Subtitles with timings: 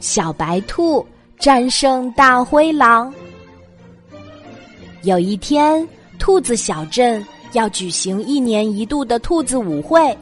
[0.00, 1.04] 小白兔
[1.38, 3.12] 战胜大灰狼。
[5.02, 5.86] 有一天，
[6.18, 10.16] 兔子小镇要举行一年一度的兔子舞会。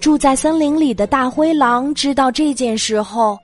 [0.00, 3.38] 住在森林里的大灰狼知道这件事后，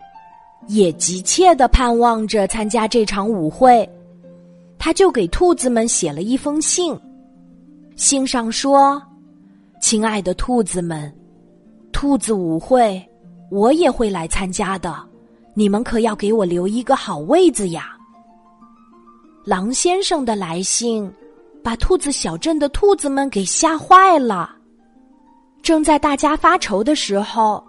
[0.68, 3.88] 也急切的盼望着参加这场舞会。
[4.78, 6.98] 他就给兔子们写了一封信，
[7.96, 9.02] 信上说
[9.80, 11.12] ：“亲爱的兔子们，
[11.92, 13.02] 兔子舞会
[13.50, 14.96] 我也会来参加的，
[15.54, 17.96] 你们可要给我留一个好位子呀。”
[19.44, 21.10] 狼先生的来信
[21.62, 24.54] 把兔子小镇的兔子们给吓坏了。
[25.62, 27.62] 正在大家发愁的时候，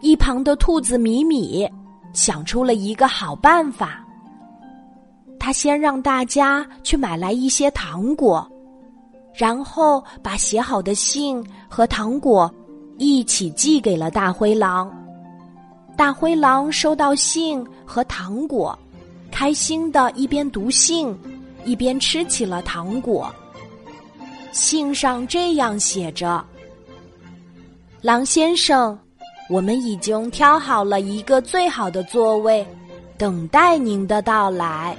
[0.00, 1.68] 一旁的兔子米米
[2.12, 4.04] 想出了一个好办法。
[5.38, 8.48] 他先让大家去买来一些糖果，
[9.34, 12.52] 然后把写好的信和糖果
[12.96, 14.88] 一起寄给了大灰狼。
[15.96, 18.76] 大灰狼收到信和糖果，
[19.30, 21.16] 开心的一边读信，
[21.64, 23.32] 一边吃起了糖果。
[24.52, 26.44] 信上这样写着。
[28.00, 28.98] 狼先生，
[29.48, 32.66] 我们已经挑好了一个最好的座位，
[33.16, 34.96] 等待您的到来。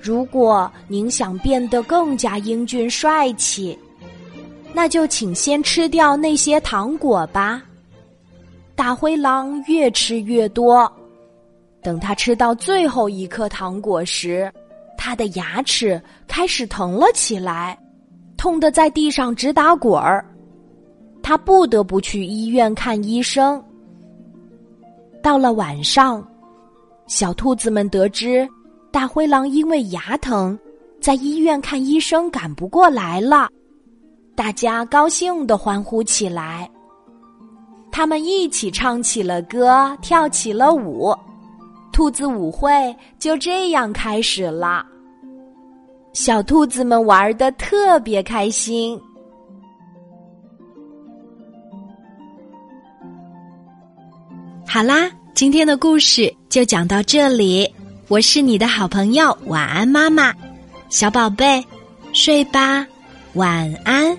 [0.00, 3.78] 如果您想变得更加英俊帅气，
[4.72, 7.62] 那就请先吃掉那些糖果吧。
[8.80, 10.90] 大灰狼越吃越多，
[11.82, 14.50] 等他吃到最后一颗糖果时，
[14.96, 17.78] 他的牙齿开始疼了起来，
[18.38, 20.24] 痛得在地上直打滚儿。
[21.22, 23.62] 他不得不去医院看医生。
[25.22, 26.26] 到了晚上，
[27.06, 28.48] 小兔子们得知
[28.90, 30.58] 大灰狼因为牙疼，
[31.02, 33.46] 在医院看医生赶不过来了，
[34.34, 36.66] 大家高兴的欢呼起来。
[38.00, 41.14] 他们一起唱起了歌，跳起了舞，
[41.92, 44.82] 兔子舞会就这样开始了。
[46.14, 48.98] 小兔子们玩的特别开心。
[54.66, 57.70] 好啦，今天的故事就讲到这里。
[58.08, 60.32] 我是你的好朋友，晚安，妈妈，
[60.88, 61.62] 小宝贝，
[62.14, 62.86] 睡吧，
[63.34, 64.16] 晚安。